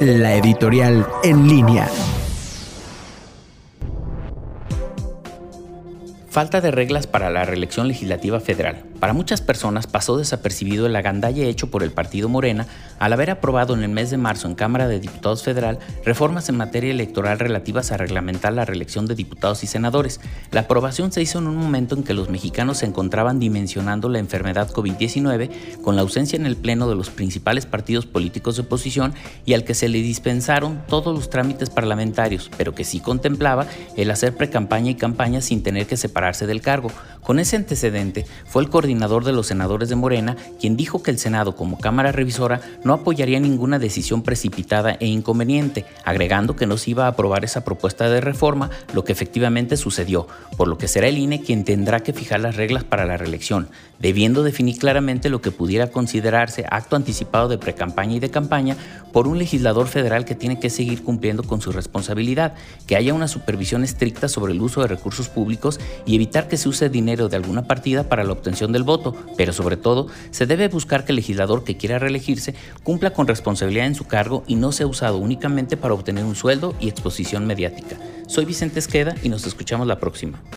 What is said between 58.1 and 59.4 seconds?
y de campaña por un